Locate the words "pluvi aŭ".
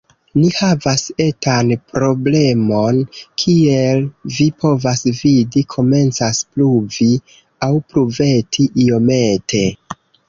6.57-7.71